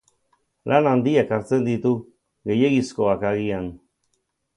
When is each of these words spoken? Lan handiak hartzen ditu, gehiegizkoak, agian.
Lan 0.71 0.87
handiak 0.91 1.33
hartzen 1.35 1.67
ditu, 1.69 1.91
gehiegizkoak, 2.53 3.27
agian. 3.33 3.69